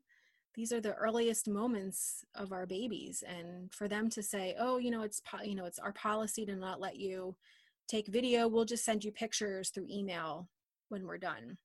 [0.55, 4.91] These are the earliest moments of our babies and for them to say oh you
[4.91, 7.35] know it's you know it's our policy to not let you
[7.87, 8.47] take video.
[8.47, 10.49] We'll just send you pictures through email
[10.89, 11.57] when we're done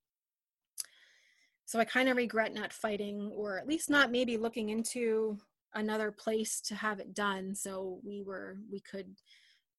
[1.67, 5.37] so I kind of regret not fighting, or at least not maybe looking into
[5.75, 7.55] another place to have it done.
[7.55, 9.17] So we were, we could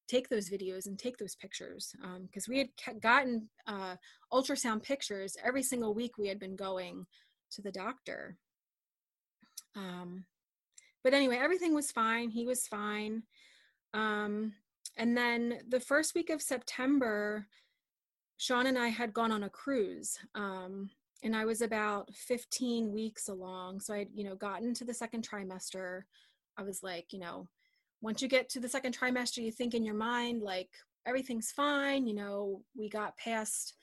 [0.07, 3.95] take those videos and take those pictures because um, we had gotten uh,
[4.31, 7.05] ultrasound pictures every single week we had been going
[7.51, 8.37] to the doctor.
[9.75, 10.25] Um,
[11.03, 12.29] but anyway, everything was fine.
[12.29, 13.23] He was fine.
[13.93, 14.53] Um,
[14.97, 17.47] and then the first week of September,
[18.37, 20.17] Sean and I had gone on a cruise.
[21.23, 23.79] And I was about 15 weeks along.
[23.79, 26.01] So I'd, you know, gotten to the second trimester.
[26.57, 27.47] I was like, you know,
[28.01, 30.69] once you get to the second trimester, you think in your mind, like,
[31.07, 32.05] everything's fine.
[32.05, 33.73] You know, we got past,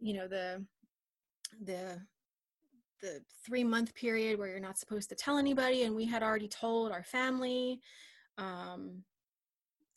[0.00, 0.64] you know, the,
[1.62, 2.00] the,
[3.00, 5.82] the three month period where you're not supposed to tell anybody.
[5.82, 7.80] And we had already told our family
[8.38, 9.02] um,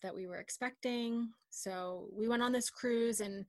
[0.03, 1.29] that we were expecting.
[1.49, 3.45] So we went on this cruise and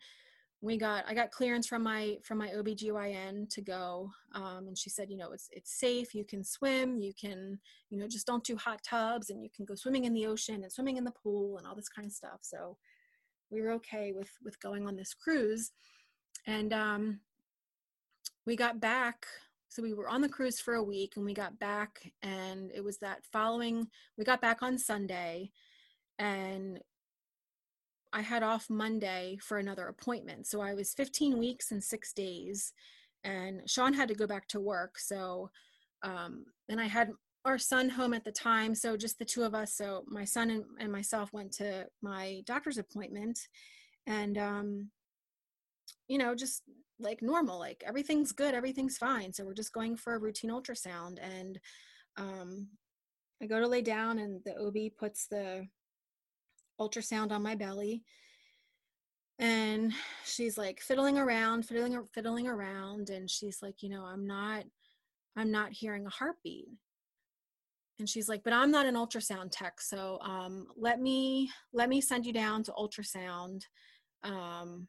[0.61, 4.91] we got i got clearance from my from my obgyn to go um, and she
[4.91, 7.59] said you know it's it's safe you can swim you can
[7.91, 10.63] you know just don't do hot tubs and you can go swimming in the ocean
[10.63, 12.41] and swimming in the pool and all this kind of stuff.
[12.43, 12.77] So
[13.51, 15.73] we were okay with with going on this cruise.
[16.47, 17.21] And um,
[18.47, 19.27] we got back
[19.71, 22.83] so we were on the cruise for a week and we got back and it
[22.83, 25.51] was that following we got back on sunday
[26.19, 26.81] and
[28.19, 30.49] I had off Monday for another appointment.
[30.49, 32.73] So I was 15 weeks and six days,
[33.23, 34.99] and Sean had to go back to work.
[34.99, 35.51] So,
[36.03, 37.13] um, and I had
[37.45, 38.75] our son home at the time.
[38.75, 39.77] So just the two of us.
[39.77, 43.39] So my son and, and myself went to my doctor's appointment,
[44.09, 44.91] and, um,
[46.09, 46.65] you know, just
[46.99, 49.33] like normal, like everything's good, everything's fine.
[49.33, 51.19] So we're just going for a routine ultrasound.
[51.23, 51.61] And
[52.17, 52.67] um,
[53.41, 55.69] I go to lay down, and the OB puts the
[56.81, 58.03] ultrasound on my belly.
[59.39, 59.93] And
[60.25, 64.65] she's like fiddling around fiddling fiddling around and she's like you know i'm not
[65.37, 66.67] i'm not hearing a heartbeat.
[68.01, 72.01] And she's like but i'm not an ultrasound tech so um, let me let me
[72.01, 73.63] send you down to ultrasound
[74.25, 74.89] um,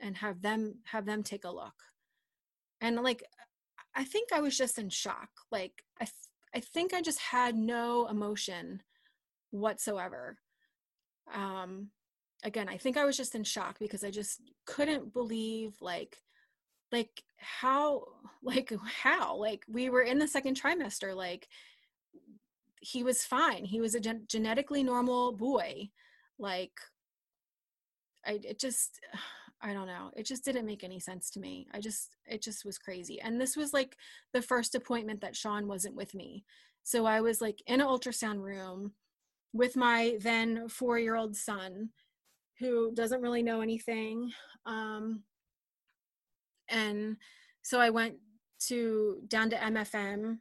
[0.00, 1.82] and have them have them take a look.
[2.80, 3.22] And like
[3.94, 5.28] i think i was just in shock.
[5.52, 6.14] Like i th-
[6.54, 8.82] i think i just had no emotion
[9.50, 10.38] whatsoever
[11.34, 11.88] um
[12.44, 16.18] again i think i was just in shock because i just couldn't believe like
[16.92, 18.04] like how
[18.42, 21.48] like how like we were in the second trimester like
[22.80, 23.64] he was fine.
[23.64, 25.90] He was a gen- genetically normal boy.
[26.38, 26.78] Like
[28.24, 29.00] i it just
[29.60, 30.10] i don't know.
[30.16, 31.66] It just didn't make any sense to me.
[31.72, 33.20] I just it just was crazy.
[33.20, 33.96] And this was like
[34.32, 36.44] the first appointment that sean wasn't with me.
[36.84, 38.92] So i was like in an ultrasound room
[39.52, 41.90] with my then four year old son
[42.58, 44.32] who doesn't really know anything.
[44.66, 45.22] Um,
[46.68, 47.16] and
[47.62, 48.16] so I went
[48.66, 50.38] to down to MFM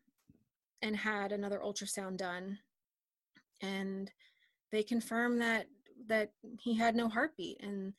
[0.81, 2.57] and had another ultrasound done.
[3.61, 4.11] And
[4.71, 5.67] they confirmed that
[6.07, 7.61] that he had no heartbeat.
[7.61, 7.93] And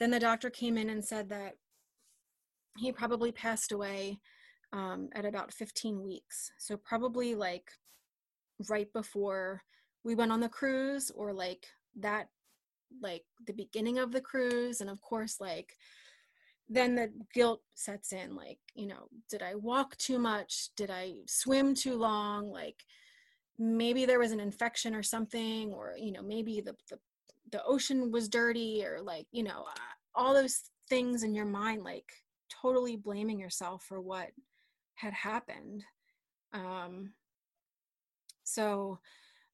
[0.00, 1.54] then the doctor came in and said that
[2.78, 4.18] he probably passed away
[4.72, 6.50] um, at about 15 weeks.
[6.58, 7.70] So probably like
[8.68, 9.62] right before
[10.04, 12.28] we went on the cruise or like that
[13.02, 15.76] like the beginning of the cruise and of course like
[16.68, 20.68] then the guilt sets in like you know did i walk too much?
[20.76, 22.50] Did i swim too long?
[22.50, 22.84] Like
[23.58, 26.98] maybe there was an infection or something or you know maybe the the,
[27.52, 29.66] the ocean was dirty or like you know
[30.14, 32.10] all those things in your mind like
[32.48, 34.28] totally blaming yourself for what
[34.94, 35.84] had happened.
[36.52, 37.12] Um
[38.44, 38.98] so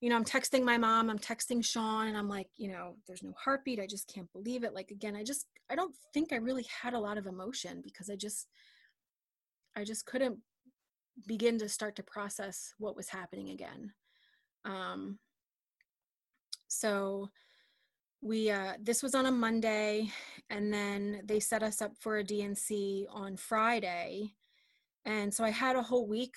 [0.00, 3.22] you know, I'm texting my mom, I'm texting Sean, and I'm like, you know, there's
[3.22, 3.78] no heartbeat.
[3.78, 4.74] I just can't believe it.
[4.74, 8.08] Like, again, I just, I don't think I really had a lot of emotion because
[8.08, 8.48] I just,
[9.76, 10.38] I just couldn't
[11.26, 13.92] begin to start to process what was happening again.
[14.64, 15.18] Um,
[16.68, 17.28] so
[18.22, 20.10] we, uh, this was on a Monday,
[20.48, 24.32] and then they set us up for a D&C on Friday.
[25.04, 26.34] And so I had a whole week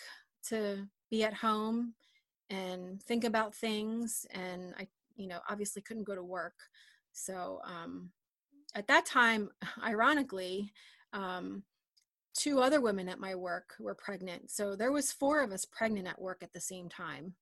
[0.49, 1.93] to be at home
[2.53, 6.55] and think about things and i you know obviously couldn't go to work.
[7.11, 8.09] So um,
[8.75, 9.49] at that time
[9.83, 10.71] ironically
[11.13, 11.63] um,
[12.35, 14.49] two other women at my work were pregnant.
[14.49, 17.33] So there was four of us pregnant at work at the same time.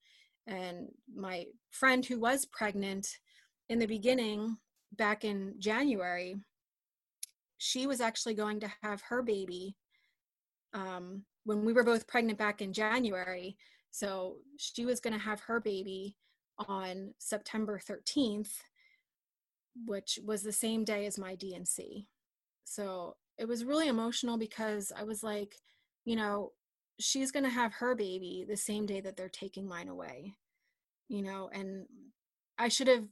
[0.47, 3.07] And my friend who was pregnant
[3.69, 4.57] in the beginning
[4.97, 6.35] back in january
[7.57, 9.77] she was actually going to have her baby
[10.73, 13.55] um, when we were both pregnant back in january
[13.91, 16.15] so she was going to have her baby
[16.57, 18.51] on September 13th,
[19.85, 22.07] which was the same day as my D&C.
[22.63, 25.55] So it was really emotional because I was like,
[26.05, 26.53] you know,
[26.99, 30.35] she's going to have her baby the same day that they're taking mine away,
[31.09, 31.85] you know, and
[32.57, 33.05] I should have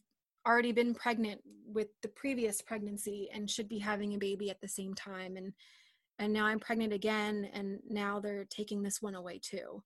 [0.48, 4.68] already been pregnant with the previous pregnancy and should be having a baby at the
[4.68, 5.54] same time and
[6.18, 9.84] and now I'm pregnant again and now they're taking this one away too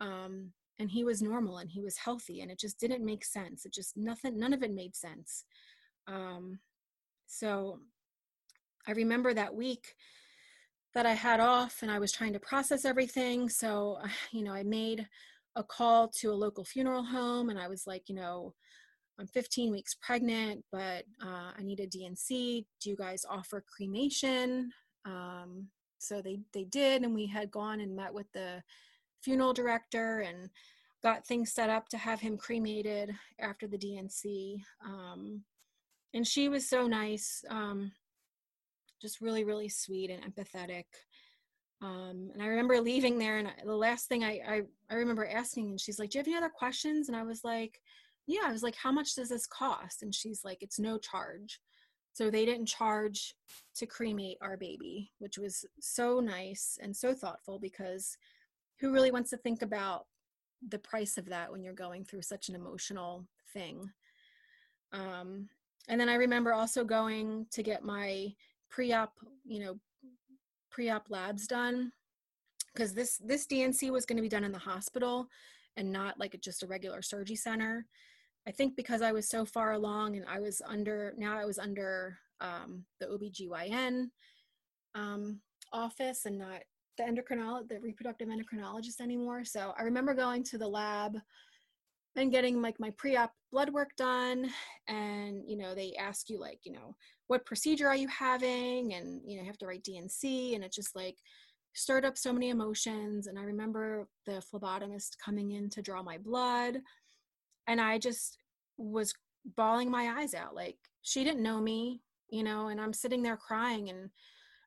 [0.00, 3.64] um, and he was normal and he was healthy and it just didn't make sense
[3.64, 5.44] it just nothing none of it made sense
[6.06, 6.58] um,
[7.26, 7.78] so
[8.86, 9.94] i remember that week
[10.94, 13.48] that I had off and I was trying to process everything.
[13.48, 13.98] So,
[14.32, 15.06] you know, I made
[15.56, 18.54] a call to a local funeral home and I was like, you know,
[19.20, 22.66] I'm 15 weeks pregnant, but uh, I need a D&C.
[22.80, 24.70] Do you guys offer cremation?
[25.04, 25.68] Um,
[25.98, 28.62] so they they did, and we had gone and met with the
[29.22, 30.50] funeral director and
[31.02, 34.62] got things set up to have him cremated after the D&C.
[34.84, 35.42] Um,
[36.14, 37.92] and she was so nice, um,
[39.00, 40.84] just really really sweet and empathetic.
[41.80, 45.70] Um, and I remember leaving there, and the last thing I, I I remember asking,
[45.70, 47.80] and she's like, "Do you have any other questions?" And I was like,
[48.26, 51.60] "Yeah." I was like, "How much does this cost?" And she's like, "It's no charge."
[52.14, 53.34] So they didn't charge
[53.76, 58.16] to cremate our baby, which was so nice and so thoughtful because
[58.80, 60.06] who really wants to think about
[60.66, 63.90] the price of that when you're going through such an emotional thing?
[64.92, 65.48] Um,
[65.88, 68.32] and then I remember also going to get my
[68.70, 69.12] pre-op,
[69.44, 69.78] you know,
[70.70, 71.92] pre-op labs done
[72.72, 75.28] because this this D&C was going to be done in the hospital
[75.76, 77.86] and not like just a regular surgery center.
[78.46, 81.58] I think because I was so far along and I was under, now I was
[81.58, 84.06] under um, the OBGYN
[84.94, 85.40] um,
[85.72, 86.62] office and not
[86.98, 89.44] the endocrinologist, the reproductive endocrinologist anymore.
[89.44, 91.16] So I remember going to the lab
[92.16, 94.50] and getting like my pre-op blood work done.
[94.88, 96.94] And you know they ask you like you know
[97.28, 98.94] what procedure are you having?
[98.94, 101.16] And you know you have to write D&C and it just like
[101.74, 103.26] stirred up so many emotions.
[103.26, 106.78] And I remember the phlebotomist coming in to draw my blood.
[107.66, 108.38] And I just
[108.76, 109.14] was
[109.56, 110.54] bawling my eyes out.
[110.54, 113.90] Like she didn't know me, you know, and I'm sitting there crying.
[113.90, 114.10] And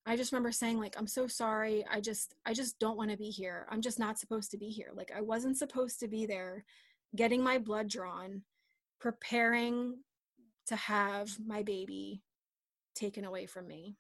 [0.05, 1.85] I just remember saying like I'm so sorry.
[1.89, 3.67] I just I just don't want to be here.
[3.69, 4.91] I'm just not supposed to be here.
[4.95, 6.65] Like I wasn't supposed to be there
[7.15, 8.43] getting my blood drawn,
[8.99, 9.99] preparing
[10.67, 12.21] to have my baby
[12.95, 13.95] taken away from me.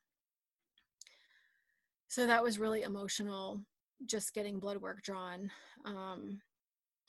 [2.07, 3.61] So that was really emotional
[4.05, 5.51] just getting blood work drawn.
[5.85, 6.41] Um,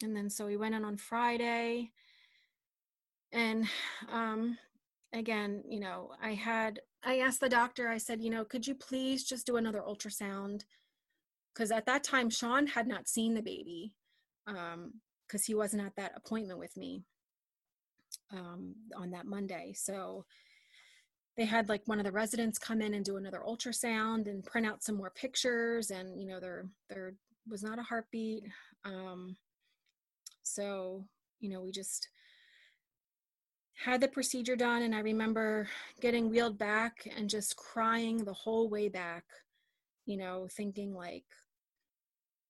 [0.02, 1.90] and then so we went in on Friday
[3.32, 3.66] and
[4.10, 4.58] um,
[5.12, 8.74] again, you know, I had, I asked the doctor, I said, you know, could you
[8.74, 10.62] please just do another ultrasound?
[11.54, 13.92] Because at that time, Sean had not seen the baby
[14.46, 17.02] because um, he wasn't at that appointment with me
[18.32, 19.74] um, on that Monday.
[19.76, 20.24] So
[21.36, 24.66] they had like one of the residents come in and do another ultrasound and print
[24.66, 27.14] out some more pictures and you know there there
[27.48, 28.44] was not a heartbeat
[28.84, 29.36] um
[30.42, 31.04] so
[31.40, 32.08] you know we just
[33.74, 35.68] had the procedure done and i remember
[36.00, 39.24] getting wheeled back and just crying the whole way back
[40.06, 41.24] you know thinking like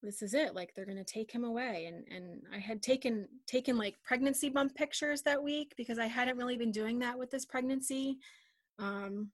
[0.02, 1.86] this is it like they're going to take him away.
[1.86, 6.36] And and i had taken taken like pregnancy bump pictures that week because i hadn't
[6.36, 8.18] really been doing that with this pregnancy.
[8.78, 9.30] Um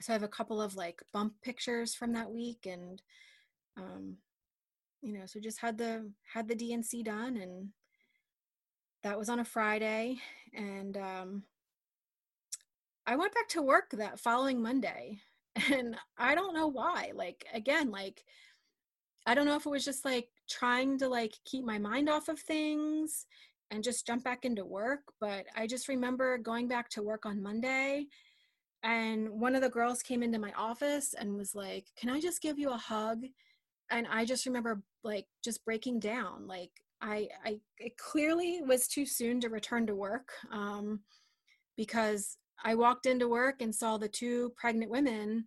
[0.00, 3.02] so i have a couple of like bump pictures from that week and
[3.76, 4.16] um
[5.02, 7.68] you know so just had the had the D&C done and
[9.02, 10.18] that was on a Friday,
[10.54, 11.42] and um,
[13.06, 15.20] I went back to work that following Monday,
[15.72, 17.12] and I don't know why.
[17.14, 18.24] Like again, like
[19.26, 22.28] I don't know if it was just like trying to like keep my mind off
[22.28, 23.26] of things
[23.70, 27.42] and just jump back into work, but I just remember going back to work on
[27.42, 28.06] Monday
[28.82, 32.40] and one of the girls came into my office and was like, "Can I just
[32.42, 33.24] give you a hug?"
[33.90, 36.70] And I just remember like just breaking down like
[37.00, 41.00] I, I it clearly was too soon to return to work um,
[41.76, 45.46] because I walked into work and saw the two pregnant women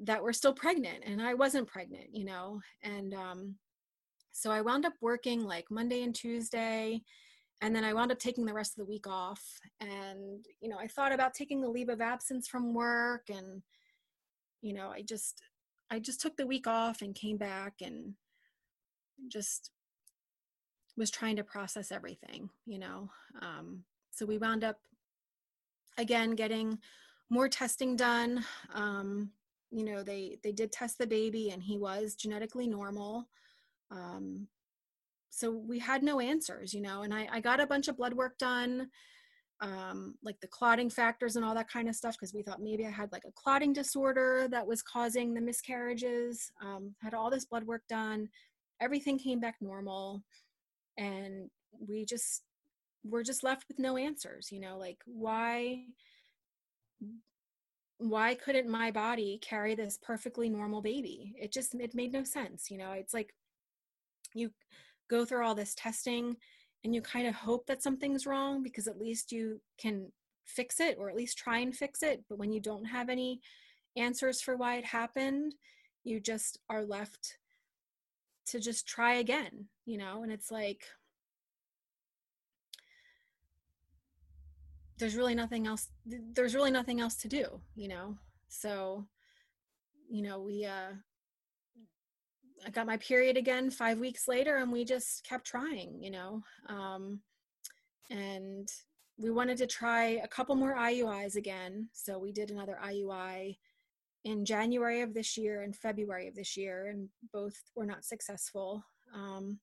[0.00, 2.60] that were still pregnant and I wasn't pregnant, you know.
[2.82, 3.54] And um,
[4.32, 7.02] so I wound up working like Monday and Tuesday
[7.62, 9.42] and then I wound up taking the rest of the week off
[9.80, 13.62] and you know, I thought about taking a leave of absence from work and
[14.62, 15.42] you know, I just
[15.90, 18.14] I just took the week off and came back and
[19.28, 19.70] just
[21.00, 23.10] was trying to process everything, you know.
[23.40, 24.76] Um, so we wound up
[25.98, 26.78] again getting
[27.30, 28.44] more testing done.
[28.74, 29.32] Um,
[29.70, 33.28] you know, they they did test the baby and he was genetically normal.
[33.90, 34.46] Um,
[35.30, 38.12] so we had no answers, you know, and I, I got a bunch of blood
[38.12, 38.88] work done,
[39.60, 42.84] um, like the clotting factors and all that kind of stuff, because we thought maybe
[42.84, 46.52] I had like a clotting disorder that was causing the miscarriages.
[46.60, 48.28] Um, had all this blood work done.
[48.80, 50.22] Everything came back normal
[50.96, 52.42] and we just
[53.04, 55.84] we're just left with no answers you know like why
[58.00, 61.34] why couldn't my body carry this perfectly normal baby?
[61.38, 63.34] It just it made no sense you know it's like
[64.34, 64.50] you
[65.10, 66.36] go through all this testing
[66.82, 70.10] and you kind of hope that something's wrong because at least you can
[70.46, 73.40] fix it or at least try and fix it but when you don't have any
[73.96, 75.54] answers for why it happened
[76.04, 77.36] you just are left
[78.50, 80.84] to just try again you know and it's like
[84.98, 88.16] there's really nothing else there's really nothing else to do you know?
[88.48, 89.06] So
[90.10, 90.92] you know we uh
[92.66, 96.42] i got my period again five weeks later and we just kept trying you know?
[96.68, 97.20] Um
[98.10, 98.68] and
[99.16, 101.88] we wanted to try a couple more iuis again.
[101.92, 103.56] So we did another iui
[104.24, 108.84] in january of this year and february of this year and both were not successful
[109.14, 109.58] um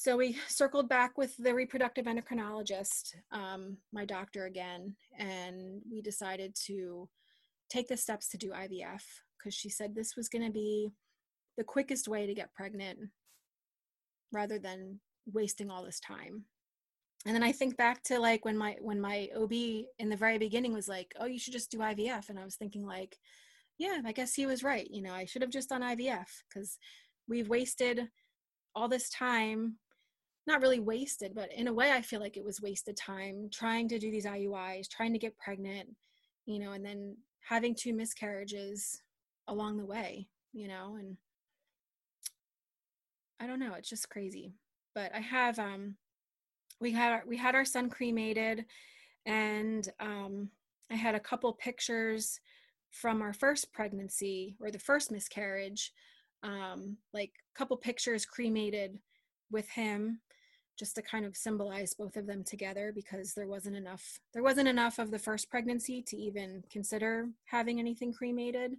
[0.00, 6.54] so we circled back with the reproductive endocrinologist, um, my doctor again, and we decided
[6.68, 7.06] to
[7.68, 9.02] take the steps to do IVF
[9.36, 10.88] because she said this was going to be
[11.58, 12.98] the quickest way to get pregnant
[14.32, 15.00] rather than
[15.30, 16.44] wasting all this time.
[17.26, 20.38] And then I think back to like when my when my OB in the very
[20.38, 23.18] beginning was like, "Oh, you should just do IVF." And I was thinking like,
[23.78, 24.88] "Yeah, I guess he was right.
[24.90, 26.78] You know, I should have just done IVF because
[27.28, 28.08] we've wasted
[28.74, 29.78] all this time
[30.46, 33.88] not really wasted, but in a way, I feel like it was wasted time trying
[33.88, 35.88] to do these IUIs, trying to get pregnant,
[36.46, 37.16] you know, and then
[37.48, 39.02] having two miscarriages
[39.48, 41.16] along the way, you know, and
[43.38, 44.54] I don't know, it's just crazy.
[44.94, 45.96] But I have, um,
[46.80, 48.64] we had we had our son cremated,
[49.26, 50.50] and um,
[50.90, 52.40] I had a couple pictures
[52.90, 55.92] from our first pregnancy or the first miscarriage,
[56.42, 58.98] um, like a couple pictures cremated
[59.50, 60.20] with him
[60.78, 64.66] just to kind of symbolize both of them together because there wasn't enough there wasn't
[64.66, 68.76] enough of the first pregnancy to even consider having anything cremated.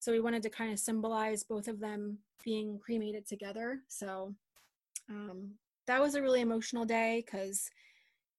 [0.00, 3.80] So we wanted to kind of symbolize both of them being cremated together.
[3.88, 4.34] So
[5.08, 5.52] um,
[5.86, 7.70] that was a really emotional day because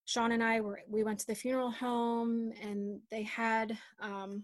[0.05, 4.43] sean and i were we went to the funeral home and they had um,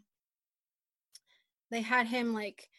[1.72, 2.70] they had him like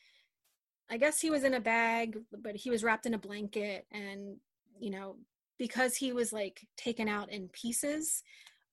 [0.92, 4.36] I guess he was in a bag, but he was wrapped in a blanket and
[4.80, 5.16] you know
[5.58, 8.22] because he was like taken out in pieces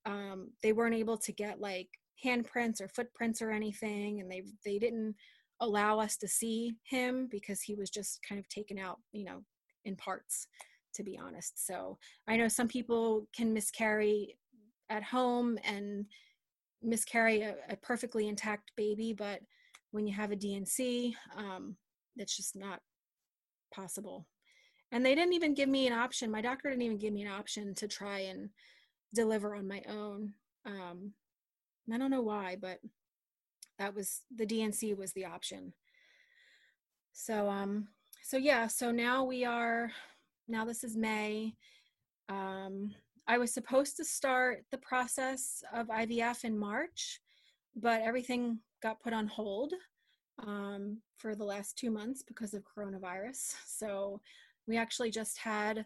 [0.05, 1.89] um, they weren't able to get like
[2.23, 5.15] handprints or footprints or anything and they they didn't
[5.59, 9.43] allow us to see him because he was just kind of taken out you know
[9.83, 10.47] in parts
[10.97, 11.65] to be honest.
[11.65, 14.37] So i know some people can miscarry
[14.89, 16.05] at home and
[16.83, 19.41] miscarry a, a perfectly intact baby but
[19.91, 21.75] when you have a D&C um,
[22.15, 22.81] that's just not
[23.73, 24.27] possible.
[24.91, 26.31] And they didn't even give me an option.
[26.31, 28.49] My doctor didn't even give me an option to try and
[29.13, 30.33] deliver on my own.
[30.65, 31.13] Um,
[31.89, 32.79] i don't know why but
[33.79, 35.73] that was the D&C was the option.
[37.13, 37.87] So um
[38.23, 39.91] so yeah so now we are
[40.47, 41.53] now this is may
[42.29, 42.93] um
[43.27, 47.19] i was supposed to start the process of ivf in march
[47.75, 49.73] but everything got put on hold
[50.45, 54.21] um, for the last two months because of coronavirus so
[54.67, 55.85] we actually just had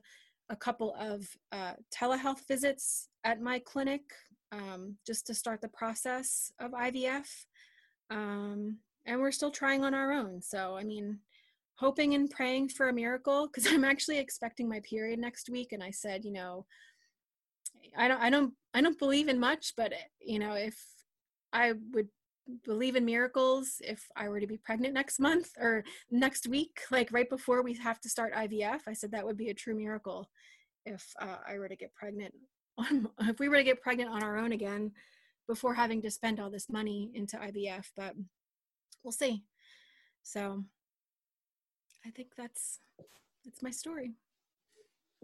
[0.49, 4.01] a couple of uh, telehealth visits at my clinic
[4.51, 7.27] um, just to start the process of IVF.
[8.09, 10.41] Um, and we're still trying on our own.
[10.41, 11.19] So, I mean,
[11.81, 15.73] hoping and praying for a miracle because I'm actually expecting my period next week.
[15.73, 16.65] And I said, you know,
[17.97, 20.75] I don't, I don't, I don't believe in much, but you know, if
[21.51, 22.07] I would
[22.65, 27.11] believe in miracles if I were to be pregnant next month or next week, like
[27.11, 28.81] right before we have to start IVF.
[28.87, 30.29] I said that would be a true miracle
[30.85, 32.33] if uh, I were to get pregnant.
[32.77, 34.91] On, if we were to get pregnant on our own again
[35.47, 38.15] before having to spend all this money into IVF, but
[39.03, 39.43] we'll see.
[40.23, 40.63] So
[42.05, 42.79] I think that's
[43.45, 44.11] that's my story.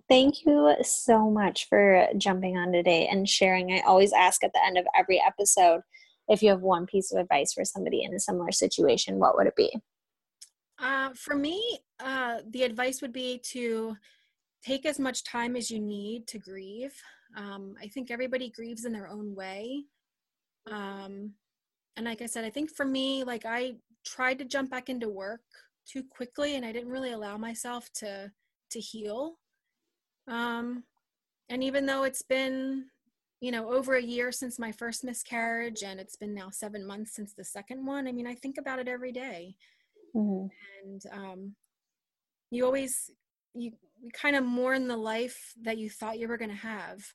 [0.09, 3.71] Thank you so much for jumping on today and sharing.
[3.71, 5.81] I always ask at the end of every episode
[6.29, 9.47] if you have one piece of advice for somebody in a similar situation, what would
[9.47, 9.71] it be?
[10.79, 13.95] Uh, for me, uh, the advice would be to
[14.63, 16.93] take as much time as you need to grieve.
[17.35, 19.83] Um, I think everybody grieves in their own way.
[20.69, 21.33] Um,
[21.95, 23.75] and like I said, I think for me, like I
[24.05, 25.41] tried to jump back into work
[25.91, 28.31] too quickly and I didn't really allow myself to
[28.71, 29.39] to heal.
[30.27, 30.83] Um,
[31.49, 32.85] and even though it's been
[33.39, 37.13] you know, over a year since my first miscarriage, and it's been now seven months
[37.13, 38.07] since the second one.
[38.07, 39.55] I mean, I think about it every day.
[40.15, 40.47] Mm-hmm.
[40.83, 41.55] and um,
[42.49, 43.11] you always
[43.53, 43.71] you,
[44.01, 47.13] you kind of mourn the life that you thought you were going to have.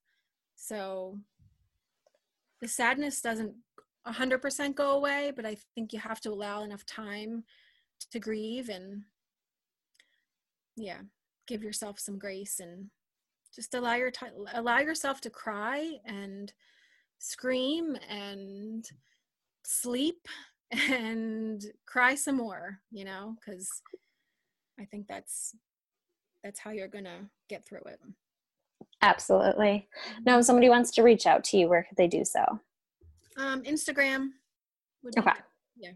[0.55, 1.19] So
[2.61, 3.55] the sadness doesn't
[4.07, 7.45] 100% go away, but I think you have to allow enough time
[8.11, 9.03] to grieve and
[10.77, 11.01] yeah,
[11.47, 12.87] give yourself some grace and
[13.55, 16.53] just allow your time allow yourself to cry and
[17.19, 18.89] scream and
[19.65, 20.27] sleep
[20.73, 23.83] and cry some more you know because
[24.81, 25.55] i think that's
[26.43, 28.01] that's how you're gonna get through it.
[29.01, 29.89] Absolutely.
[30.25, 32.45] Now if somebody wants to reach out to you where could they do so?
[33.37, 34.31] Um instagram
[35.19, 35.33] okay.
[35.77, 35.93] yeah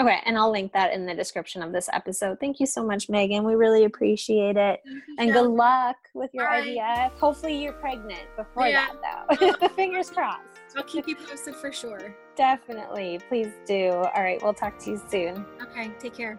[0.00, 2.40] Okay, and I'll link that in the description of this episode.
[2.40, 3.44] Thank you so much, Meghan.
[3.44, 4.80] We really appreciate it.
[5.18, 7.12] and good luck with your IVF.
[7.18, 8.86] Hopefully, you're pregnant before yeah.
[9.02, 9.68] that, though.
[9.76, 10.40] Fingers crossed.
[10.74, 12.16] I'll keep you posted for sure.
[12.34, 13.20] Definitely.
[13.28, 13.90] Please do.
[13.90, 15.44] All right, we'll talk to you soon.
[15.60, 16.38] Okay, take care.